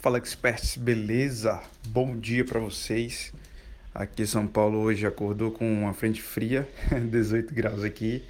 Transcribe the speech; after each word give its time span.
Fala 0.00 0.16
experts, 0.16 0.78
beleza? 0.78 1.62
Bom 1.88 2.16
dia 2.18 2.42
para 2.42 2.58
vocês. 2.58 3.34
Aqui 3.94 4.26
São 4.26 4.46
Paulo 4.46 4.78
hoje 4.78 5.06
acordou 5.06 5.50
com 5.50 5.70
uma 5.70 5.92
frente 5.92 6.22
fria, 6.22 6.66
18 7.10 7.52
graus 7.52 7.84
aqui, 7.84 8.24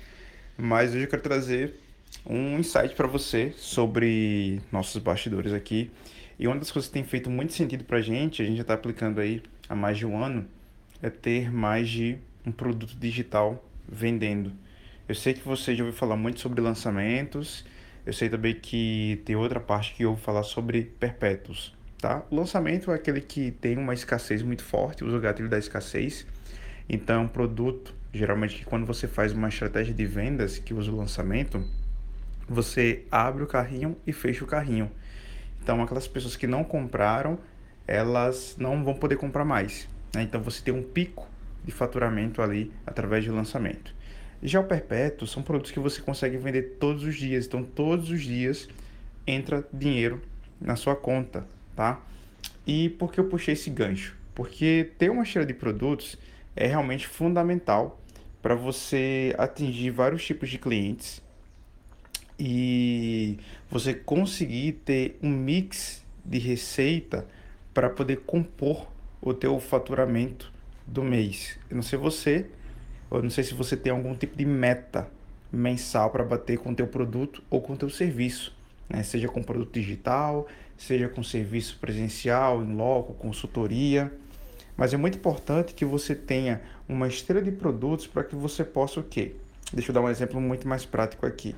mas 0.59 0.91
hoje 0.91 1.05
eu 1.05 1.09
quero 1.09 1.23
trazer 1.23 1.77
um 2.27 2.59
insight 2.59 2.93
para 2.97 3.07
você 3.07 3.55
sobre 3.57 4.61
nossos 4.73 5.01
bastidores 5.01 5.53
aqui. 5.53 5.93
E 6.41 6.49
uma 6.49 6.57
das 6.57 6.73
coisas 6.73 6.89
que 6.89 6.95
tem 6.95 7.05
feito 7.05 7.31
muito 7.31 7.53
sentido 7.53 7.85
para 7.85 7.99
a 7.99 8.03
gente, 8.03 8.43
a 8.43 8.45
gente 8.45 8.57
já 8.57 8.63
está 8.63 8.75
aplicando 8.75 9.21
aí 9.21 9.41
há 9.69 9.77
mais 9.77 9.97
de 9.97 10.05
um 10.05 10.21
ano, 10.21 10.49
é 11.01 11.09
ter 11.09 11.53
mais 11.53 11.89
de 11.89 12.19
um 12.45 12.51
produto 12.51 12.97
digital 12.97 13.65
vendendo. 13.89 14.53
Eu 15.09 15.15
sei 15.15 15.35
que 15.35 15.47
você 15.47 15.77
já 15.77 15.85
ouviu 15.85 15.97
falar 15.97 16.17
muito 16.17 16.41
sobre 16.41 16.61
lançamentos 16.61 17.65
eu 18.11 18.13
sei 18.13 18.29
também 18.29 18.55
que 18.55 19.23
tem 19.25 19.37
outra 19.37 19.61
parte 19.61 19.95
que 19.95 20.03
eu 20.03 20.15
vou 20.15 20.21
falar 20.21 20.43
sobre 20.43 20.83
perpétuos, 20.99 21.73
tá? 21.97 22.25
O 22.29 22.35
lançamento 22.35 22.91
é 22.91 22.95
aquele 22.97 23.21
que 23.21 23.53
tem 23.53 23.79
uma 23.79 23.95
escassez 23.95 24.43
muito 24.43 24.65
forte, 24.65 25.05
usa 25.05 25.17
o 25.17 25.21
gatilho 25.21 25.49
da 25.49 25.57
escassez. 25.57 26.27
Então, 26.89 27.21
é 27.21 27.25
um 27.25 27.29
produto, 27.29 27.95
geralmente, 28.13 28.65
quando 28.65 28.85
você 28.85 29.07
faz 29.07 29.33
uma 29.33 29.49
estratégia 29.49 29.95
de 29.95 30.05
vendas 30.05 30.59
que 30.59 30.75
usa 30.75 30.91
o 30.91 30.97
lançamento, 30.97 31.65
você 32.49 33.05
abre 33.13 33.45
o 33.45 33.47
carrinho 33.47 33.97
e 34.05 34.13
fecha 34.13 34.43
o 34.43 34.47
carrinho. 34.49 34.91
Então, 35.63 35.81
aquelas 35.81 36.09
pessoas 36.09 36.35
que 36.35 36.49
não 36.49 36.65
compraram, 36.65 37.39
elas 37.87 38.57
não 38.59 38.83
vão 38.83 38.95
poder 38.95 39.19
comprar 39.19 39.45
mais. 39.45 39.89
Né? 40.13 40.23
Então, 40.25 40.43
você 40.43 40.61
tem 40.61 40.75
um 40.75 40.83
pico 40.83 41.29
de 41.65 41.71
faturamento 41.71 42.43
ali 42.43 42.73
através 42.85 43.25
do 43.25 43.33
lançamento. 43.33 43.95
Já 44.43 44.61
o 44.61 44.65
perpétuo 44.65 45.27
são 45.27 45.43
produtos 45.43 45.71
que 45.71 45.79
você 45.79 46.01
consegue 46.01 46.37
vender 46.37 46.77
todos 46.79 47.05
os 47.05 47.17
dias. 47.17 47.47
Então, 47.47 47.63
todos 47.63 48.11
os 48.11 48.23
dias 48.23 48.69
entra 49.27 49.67
dinheiro 49.73 50.23
na 50.61 50.77
sua 50.77 50.97
conta, 50.97 51.47
tá? 51.77 52.01
E 52.67 52.89
por 52.91 53.13
que 53.13 53.21
eu 53.21 53.25
puxei 53.25 53.55
esse 53.55 53.69
gancho? 53.71 54.17
Porque 54.35 54.91
ter 54.99 55.11
uma 55.11 55.25
cheira 55.25 55.47
de 55.47 55.53
produtos 55.53 56.17
é 56.57 56.67
realmente 56.67 57.07
fundamental 57.07 58.01
para 58.41 58.55
você 58.55 59.35
atingir 59.37 59.91
vários 59.91 60.25
tipos 60.25 60.49
de 60.49 60.59
clientes 60.59 61.23
e 62.39 63.39
você 63.71 63.93
conseguir 63.93 64.73
ter 64.85 65.19
um 65.23 65.29
mix 65.29 66.03
de 66.25 66.39
receita 66.39 67.27
para 67.75 67.91
poder 67.91 68.21
compor 68.21 68.91
o 69.21 69.35
teu 69.35 69.61
faturamento 69.61 70.51
do 70.87 71.03
mês. 71.03 71.59
Eu 71.69 71.77
não 71.77 71.83
sei 71.83 71.99
você, 71.99 72.47
eu 73.19 73.23
não 73.23 73.31
sei 73.31 73.45
se 73.45 73.55
você 73.55 73.77
tem 73.77 73.93
algum 73.93 74.15
tipo 74.15 74.37
de 74.37 74.45
meta 74.45 75.09
mensal 75.53 76.11
para 76.11 76.25
bater 76.25 76.59
com 76.59 76.71
o 76.71 76.75
teu 76.75 76.87
produto 76.87 77.43
ou 77.51 77.61
com 77.61 77.73
o 77.73 77.77
teu 77.77 77.91
serviço, 77.91 78.55
né? 78.89 79.03
seja 79.03 79.29
com 79.29 79.43
produto 79.43 79.73
digital, 79.73 80.47
seja 80.77 81.09
com 81.09 81.23
serviço 81.23 81.79
presencial, 81.81 82.63
em 82.63 82.75
loco, 82.75 83.13
consultoria. 83.15 84.13
Mas 84.77 84.95
é 84.95 84.97
muito 84.97 85.19
importante 85.19 85.75
que 85.75 85.85
você 85.85 86.15
tenha 86.15 86.63
uma 86.89 87.07
esteira 87.07 87.43
de 87.43 87.51
produtos 87.51 88.07
para 88.07 88.25
que 88.25 88.35
você 88.35 88.65
possa 88.65 89.01
o 89.01 89.03
quê? 89.03 89.35
Deixa 89.73 89.91
eu 89.91 89.95
dar 89.95 90.01
um 90.01 90.09
exemplo 90.09 90.41
muito 90.41 90.67
mais 90.67 90.85
prático 90.85 91.27
aqui. 91.27 91.55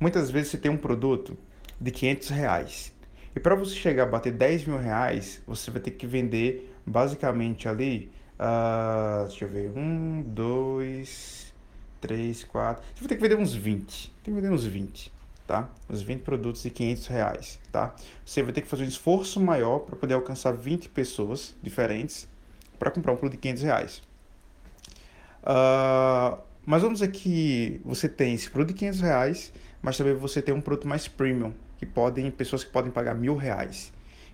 Muitas 0.00 0.30
vezes 0.30 0.50
você 0.50 0.58
tem 0.58 0.70
um 0.70 0.76
produto 0.76 1.36
de 1.80 1.90
500 1.90 2.28
reais. 2.30 2.92
E 3.34 3.40
para 3.40 3.54
você 3.54 3.74
chegar 3.74 4.04
a 4.04 4.06
bater 4.06 4.32
10 4.32 4.66
mil 4.66 4.78
reais, 4.78 5.42
você 5.46 5.70
vai 5.70 5.80
ter 5.80 5.92
que 5.92 6.06
vender 6.06 6.74
basicamente 6.86 7.68
ali 7.68 8.10
Uh, 8.42 9.28
deixa 9.28 9.44
eu 9.44 9.48
ver. 9.48 9.70
Um, 9.76 10.20
dois, 10.22 11.54
três, 12.00 12.42
quatro. 12.42 12.82
Você 12.92 13.00
vai 13.00 13.08
ter 13.08 13.16
que 13.16 13.22
vender 13.22 13.38
uns 13.38 13.54
20. 13.54 14.12
Tem 14.24 14.34
que 14.34 14.40
vender 14.40 14.52
uns 14.52 14.64
20, 14.64 15.12
tá? 15.46 15.70
Uns 15.88 16.02
20 16.02 16.22
produtos 16.22 16.62
de 16.62 16.70
500 16.70 17.06
reais, 17.06 17.60
tá? 17.70 17.94
Você 18.26 18.42
vai 18.42 18.52
ter 18.52 18.62
que 18.62 18.66
fazer 18.66 18.82
um 18.82 18.88
esforço 18.88 19.40
maior 19.40 19.78
para 19.80 19.94
poder 19.94 20.14
alcançar 20.14 20.52
20 20.52 20.88
pessoas 20.88 21.54
diferentes 21.62 22.28
para 22.80 22.90
comprar 22.90 23.12
um 23.12 23.16
produto 23.16 23.36
de 23.36 23.42
500 23.42 23.62
reais. 23.62 24.02
Uh, 25.44 26.42
mas 26.66 26.82
vamos 26.82 26.98
dizer 26.98 27.12
que 27.12 27.80
você 27.84 28.08
tem 28.08 28.34
esse 28.34 28.50
produto 28.50 28.74
de 28.74 28.78
500 28.80 29.00
reais, 29.00 29.52
mas 29.80 29.96
também 29.96 30.14
você 30.14 30.42
tem 30.42 30.52
um 30.52 30.60
produto 30.60 30.88
mais 30.88 31.06
premium, 31.06 31.52
que 31.78 31.86
podem, 31.86 32.28
pessoas 32.28 32.64
que 32.64 32.70
podem 32.72 32.90
pagar 32.90 33.14
mil 33.14 33.36
reais. 33.36 33.92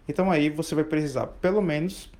Então 0.08 0.30
aí 0.30 0.48
você 0.48 0.74
vai 0.74 0.84
precisar, 0.84 1.26
pelo 1.26 1.60
menos, 1.60 2.10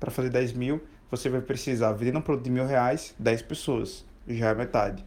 para 0.00 0.10
fazer 0.10 0.30
10 0.30 0.54
mil, 0.54 0.82
você 1.10 1.28
vai 1.28 1.40
precisar, 1.40 1.92
vendendo 1.92 2.18
um 2.18 2.22
produto 2.22 2.44
de 2.44 2.50
mil 2.50 2.66
reais, 2.66 3.14
10 3.18 3.42
pessoas, 3.42 4.04
já 4.28 4.50
é 4.50 4.54
metade. 4.54 5.04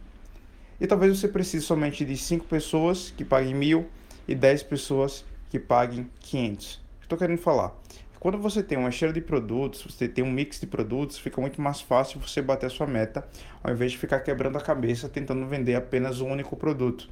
E 0.80 0.86
talvez 0.86 1.18
você 1.18 1.28
precise 1.28 1.64
somente 1.64 2.04
de 2.04 2.16
5 2.16 2.46
pessoas 2.46 3.12
que 3.16 3.24
paguem 3.24 3.54
mil 3.54 3.88
e 4.26 4.34
10 4.34 4.62
pessoas 4.64 5.24
que 5.50 5.58
paguem 5.58 6.08
500. 6.20 6.80
Estou 7.02 7.18
querendo 7.18 7.38
falar. 7.38 7.74
Quando 8.20 8.36
você 8.36 8.62
tem 8.62 8.76
uma 8.76 8.90
cheira 8.90 9.14
de 9.14 9.20
produtos, 9.20 9.82
você 9.82 10.08
tem 10.08 10.24
um 10.24 10.30
mix 10.30 10.58
de 10.58 10.66
produtos, 10.66 11.18
fica 11.18 11.40
muito 11.40 11.62
mais 11.62 11.80
fácil 11.80 12.18
você 12.18 12.42
bater 12.42 12.66
a 12.66 12.70
sua 12.70 12.86
meta, 12.86 13.26
ao 13.62 13.72
invés 13.72 13.92
de 13.92 13.98
ficar 13.98 14.20
quebrando 14.20 14.58
a 14.58 14.60
cabeça 14.60 15.08
tentando 15.08 15.46
vender 15.46 15.76
apenas 15.76 16.20
um 16.20 16.28
único 16.28 16.56
produto. 16.56 17.08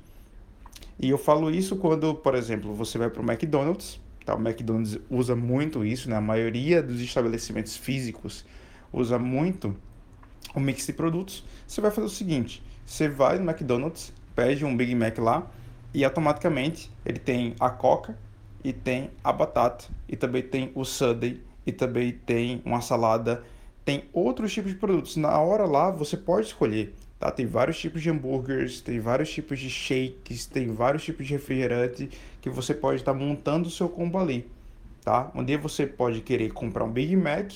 E 0.99 1.11
eu 1.11 1.19
falo 1.19 1.51
isso 1.51 1.77
quando, 1.77 2.15
por 2.15 2.35
exemplo, 2.35 2.75
você 2.75 2.99
vai 2.99 3.09
para 3.09 3.23
o 3.23 3.25
McDonald's, 3.25 4.01
tá? 4.25 4.35
o 4.35 4.41
McDonald's 4.41 4.99
usa 5.09 5.37
muito 5.37 5.85
isso, 5.85 6.11
né? 6.11 6.17
a 6.17 6.21
maioria 6.21 6.83
dos 6.83 7.01
estabelecimentos 7.01 7.77
físicos 7.77 8.45
usa 8.93 9.19
muito 9.19 9.77
o 10.55 10.61
mix 10.61 10.87
de 10.87 10.93
produtos, 10.93 11.45
você 11.67 11.81
vai 11.81 11.91
fazer 11.91 12.07
o 12.07 12.11
seguinte: 12.11 12.63
você 12.85 13.09
vai 13.09 13.39
no 13.39 13.49
McDonald's, 13.49 14.13
pede 14.35 14.65
um 14.65 14.77
Big 14.77 14.95
Mac 14.95 15.19
lá 15.19 15.47
e 15.93 16.05
automaticamente 16.05 16.91
ele 17.05 17.19
tem 17.19 17.55
a 17.59 17.71
coca 17.71 18.19
e 18.63 18.73
tem 18.73 19.11
a 19.23 19.33
batata 19.33 19.87
e 20.09 20.17
também 20.17 20.43
tem 20.43 20.73
o 20.75 20.85
sundae 20.85 21.43
e 21.67 21.73
também 21.73 22.13
tem 22.13 22.63
uma 22.65 22.81
salada, 22.81 23.43
tem 23.85 24.05
outros 24.13 24.53
tipos 24.53 24.73
de 24.73 24.79
produtos. 24.79 25.17
Na 25.17 25.39
hora 25.41 25.65
lá 25.65 25.91
você 25.91 26.17
pode 26.17 26.47
escolher, 26.47 26.95
tá? 27.19 27.31
Tem 27.31 27.47
vários 27.47 27.79
tipos 27.79 28.03
de 28.03 28.11
hambúrgueres, 28.11 28.81
tem 28.81 29.01
vários 29.01 29.31
tipos 29.31 29.59
de 29.59 29.69
shakes, 29.69 30.47
tem 30.47 30.73
vários 30.73 31.05
tipos 31.05 31.27
de 31.27 31.33
refrigerante 31.33 32.09
que 32.41 32.49
você 32.49 32.75
pode 32.75 33.01
estar 33.01 33.13
tá 33.13 33.19
montando 33.19 33.69
o 33.69 33.71
seu 33.71 33.89
combo 33.89 34.19
ali, 34.19 34.49
tá? 35.05 35.31
Um 35.35 35.45
dia 35.45 35.59
você 35.59 35.87
pode 35.87 36.21
querer 36.21 36.53
comprar 36.53 36.85
um 36.85 36.91
Big 36.91 37.17
Mac 37.17 37.53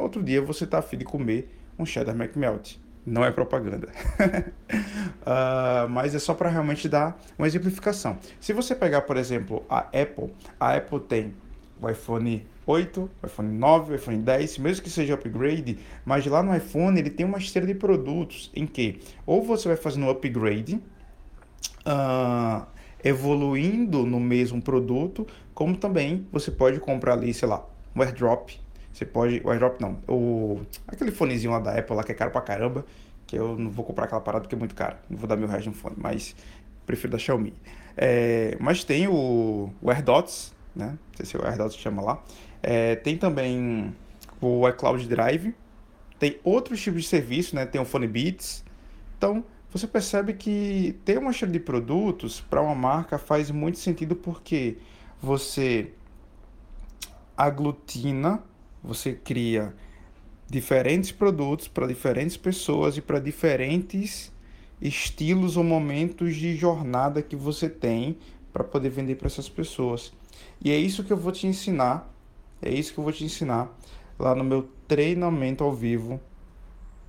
no 0.00 0.04
outro 0.04 0.22
dia 0.22 0.40
você 0.40 0.64
está 0.64 0.78
afim 0.78 0.96
de 0.96 1.04
comer 1.04 1.54
um 1.78 1.84
cheddar 1.84 2.16
McMelt. 2.16 2.76
Não 3.04 3.24
é 3.24 3.30
propaganda. 3.30 3.88
uh, 4.18 5.88
mas 5.88 6.14
é 6.14 6.18
só 6.18 6.34
para 6.34 6.48
realmente 6.48 6.88
dar 6.88 7.20
uma 7.38 7.46
exemplificação. 7.46 8.18
Se 8.40 8.52
você 8.52 8.74
pegar, 8.74 9.02
por 9.02 9.16
exemplo, 9.16 9.64
a 9.68 9.80
Apple, 9.80 10.32
a 10.58 10.74
Apple 10.74 11.00
tem 11.00 11.34
o 11.80 11.88
iPhone 11.88 12.46
8, 12.66 13.10
o 13.22 13.26
iPhone 13.26 13.58
9, 13.58 13.92
o 13.92 13.96
iPhone 13.96 14.18
10, 14.18 14.58
mesmo 14.58 14.82
que 14.82 14.90
seja 14.90 15.14
upgrade, 15.14 15.78
mas 16.04 16.26
lá 16.26 16.42
no 16.42 16.54
iPhone 16.54 16.98
ele 16.98 17.10
tem 17.10 17.24
uma 17.24 17.38
esteira 17.38 17.66
de 17.66 17.74
produtos 17.74 18.50
em 18.54 18.66
que 18.66 19.00
ou 19.26 19.42
você 19.42 19.68
vai 19.68 19.76
fazendo 19.76 20.06
um 20.06 20.10
upgrade, 20.10 20.80
uh, 21.86 22.66
evoluindo 23.02 24.04
no 24.04 24.20
mesmo 24.20 24.60
produto, 24.60 25.26
como 25.54 25.76
também 25.76 26.26
você 26.30 26.50
pode 26.50 26.78
comprar 26.80 27.14
ali, 27.14 27.32
sei 27.32 27.48
lá, 27.48 27.66
um 27.96 28.02
airdrop 28.02 28.50
você 28.92 29.04
pode. 29.04 29.40
O 29.44 29.50
airdrop 29.50 29.80
não. 29.80 29.98
O, 30.08 30.60
aquele 30.86 31.10
fonezinho 31.10 31.52
lá 31.52 31.60
da 31.60 31.78
Apple 31.78 31.96
lá 31.96 32.04
que 32.04 32.12
é 32.12 32.14
caro 32.14 32.30
pra 32.30 32.40
caramba. 32.40 32.84
Que 33.26 33.38
eu 33.38 33.56
não 33.56 33.70
vou 33.70 33.84
comprar 33.84 34.04
aquela 34.04 34.20
parada 34.20 34.42
porque 34.42 34.54
é 34.54 34.58
muito 34.58 34.74
caro. 34.74 34.96
Não 35.08 35.16
vou 35.16 35.28
dar 35.28 35.36
mil 35.36 35.46
reais 35.46 35.64
no 35.64 35.72
fone, 35.72 35.96
mas 35.98 36.34
prefiro 36.84 37.12
da 37.12 37.18
Xiaomi. 37.18 37.54
É, 37.96 38.56
mas 38.58 38.82
tem 38.82 39.06
o, 39.06 39.70
o 39.80 39.90
AirDots, 39.90 40.52
né? 40.74 40.86
Não 40.86 41.16
sei 41.16 41.26
se 41.26 41.36
o 41.36 41.44
AirDots 41.44 41.76
chama 41.76 42.02
lá. 42.02 42.22
É, 42.62 42.96
tem 42.96 43.16
também 43.16 43.94
o 44.40 44.68
iCloud 44.68 45.06
Drive. 45.06 45.54
Tem 46.18 46.38
outros 46.44 46.80
tipos 46.82 47.02
de 47.02 47.08
serviço, 47.08 47.54
né? 47.54 47.64
Tem 47.64 47.80
o 47.80 47.84
Phone 47.84 48.06
Beats. 48.06 48.64
Então, 49.16 49.44
você 49.70 49.86
percebe 49.86 50.34
que 50.34 50.98
ter 51.04 51.18
uma 51.18 51.32
série 51.32 51.52
de 51.52 51.60
produtos 51.60 52.40
para 52.40 52.60
uma 52.60 52.74
marca 52.74 53.18
faz 53.18 53.50
muito 53.50 53.78
sentido 53.78 54.16
porque 54.16 54.78
você 55.22 55.92
aglutina 57.36 58.42
você 58.82 59.12
cria 59.12 59.74
diferentes 60.48 61.12
produtos 61.12 61.68
para 61.68 61.86
diferentes 61.86 62.36
pessoas 62.36 62.96
e 62.96 63.00
para 63.00 63.20
diferentes 63.20 64.32
estilos 64.80 65.56
ou 65.56 65.62
momentos 65.62 66.34
de 66.34 66.56
jornada 66.56 67.22
que 67.22 67.36
você 67.36 67.68
tem 67.68 68.16
para 68.52 68.64
poder 68.64 68.90
vender 68.90 69.16
para 69.16 69.26
essas 69.26 69.48
pessoas. 69.48 70.12
E 70.62 70.70
é 70.70 70.76
isso 70.76 71.04
que 71.04 71.12
eu 71.12 71.16
vou 71.16 71.32
te 71.32 71.46
ensinar, 71.46 72.12
é 72.60 72.70
isso 72.72 72.92
que 72.92 72.98
eu 72.98 73.04
vou 73.04 73.12
te 73.12 73.24
ensinar 73.24 73.70
lá 74.18 74.34
no 74.34 74.44
meu 74.44 74.68
treinamento 74.88 75.62
ao 75.62 75.72
vivo, 75.72 76.20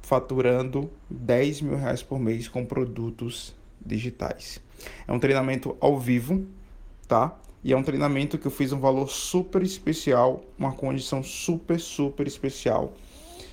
faturando 0.01 0.89
10 1.09 1.62
mil 1.62 1.77
reais 1.77 2.03
por 2.03 2.19
mês 2.19 2.47
com 2.47 2.65
produtos 2.65 3.56
digitais. 3.83 4.62
É 5.07 5.12
um 5.12 5.19
treinamento 5.19 5.75
ao 5.79 6.00
vivo, 6.00 6.45
tá? 7.07 7.38
E 7.63 7.71
é 7.73 7.77
um 7.77 7.83
treinamento 7.83 8.37
que 8.37 8.47
eu 8.47 8.51
fiz 8.51 8.71
um 8.71 8.79
valor 8.79 9.09
super 9.09 9.61
especial, 9.61 10.43
uma 10.57 10.71
condição 10.71 11.21
super, 11.23 11.79
super 11.79 12.25
especial. 12.25 12.93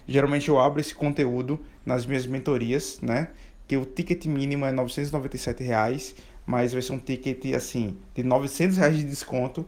Geralmente 0.06 0.48
eu 0.48 0.58
abro 0.58 0.80
esse 0.80 0.94
conteúdo 0.94 1.60
nas 1.84 2.06
minhas 2.06 2.26
mentorias, 2.26 2.98
né? 3.02 3.28
Que 3.66 3.76
o 3.76 3.84
ticket 3.84 4.24
mínimo 4.24 4.64
é 4.64 4.72
997 4.72 5.62
reais, 5.62 6.14
mas 6.46 6.72
vai 6.72 6.80
ser 6.80 6.92
um 6.92 6.98
ticket 6.98 7.54
assim 7.54 7.98
de 8.14 8.22
900 8.22 8.78
reais 8.78 8.96
de 8.96 9.04
desconto. 9.04 9.66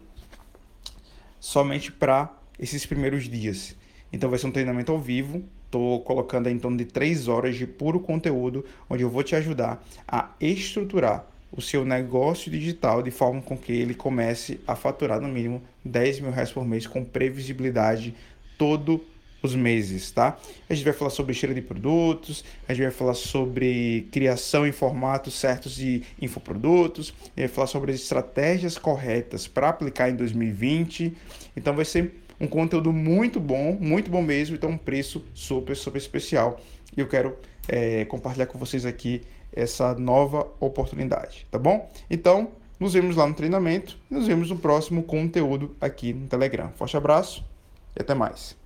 somente 1.41 1.91
para 1.91 2.31
esses 2.59 2.85
primeiros 2.85 3.25
dias. 3.29 3.75
Então 4.13 4.29
vai 4.29 4.39
ser 4.39 4.47
um 4.47 4.53
treinamento 4.53 4.93
ao 4.93 4.99
vivo. 4.99 5.43
Estou 5.65 6.01
colocando 6.03 6.49
em 6.49 6.59
torno 6.59 6.77
de 6.77 6.85
3 6.85 7.29
horas 7.29 7.57
de 7.57 7.67
puro 7.67 8.01
conteúdo, 8.01 8.65
onde 8.89 9.03
eu 9.03 9.11
vou 9.11 9.23
te 9.23 9.35
ajudar 9.37 9.83
a 10.07 10.31
estruturar 10.41 11.27
o 11.53 11.61
seu 11.61 11.85
negócio 11.85 12.51
digital 12.51 13.03
de 13.03 13.11
forma 13.11 13.43
com 13.43 13.57
que 13.57 13.73
ele 13.73 13.95
comece 13.95 14.61
a 14.67 14.77
faturar 14.77 15.21
no 15.21 15.29
mínimo 15.29 15.63
10 15.85 16.21
mil 16.21 16.31
reais 16.31 16.53
por 16.53 16.65
mês 16.65 16.87
com 16.87 17.05
previsibilidade 17.05 18.15
todo 18.57 19.05
os 19.43 19.55
meses, 19.55 20.11
tá? 20.11 20.39
A 20.69 20.75
gente 20.75 20.85
vai 20.85 20.93
falar 20.93 21.11
sobre 21.11 21.33
esteira 21.33 21.55
de 21.55 21.63
produtos, 21.63 22.45
a 22.69 22.75
gente 22.75 22.83
vai 22.83 22.93
falar 22.93 23.15
sobre 23.15 24.07
criação 24.13 24.67
em 24.67 24.73
formatos 24.73 25.35
certos 25.35 25.75
de 25.75 26.03
infoprodutos, 26.21 27.15
vai 27.37 27.49
falar 27.49 27.67
sobre 27.67 27.93
as 27.93 28.01
estratégias 28.01 28.77
corretas 28.77 29.47
para 29.47 29.71
aplicar 29.71 30.11
em 30.11 30.17
2020. 30.17 31.17
Então 31.57 31.75
vai 31.75 31.85
ser 31.85 32.13
um 32.39 32.47
conteúdo 32.47 32.93
muito 32.93 33.41
bom, 33.41 33.77
muito 33.81 34.11
bom 34.11 34.23
mesmo, 34.23 34.57
então 34.57 34.71
um 34.71 34.79
preço 34.79 35.25
super, 35.35 35.77
super 35.77 35.99
especial. 35.99 36.61
E 36.97 37.01
eu 37.01 37.09
quero 37.09 37.37
é, 37.71 38.05
compartilhar 38.05 38.47
com 38.47 38.59
vocês 38.59 38.85
aqui 38.85 39.23
essa 39.53 39.95
nova 39.95 40.47
oportunidade, 40.59 41.47
tá 41.51 41.59
bom? 41.59 41.89
Então, 42.11 42.51
nos 42.79 42.93
vemos 42.95 43.15
lá 43.15 43.27
no 43.27 43.35
treinamento, 43.35 43.97
nos 44.11 44.27
vemos 44.27 44.51
no 44.51 44.59
próximo 44.59 45.05
conteúdo 45.05 45.77
aqui 45.81 46.13
no 46.13 46.27
Telegram. 46.27 46.71
Forte 46.77 46.97
abraço 46.97 47.45
e 47.97 48.03
até 48.03 48.15
mais. 48.15 48.60